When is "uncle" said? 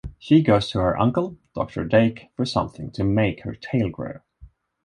0.99-1.37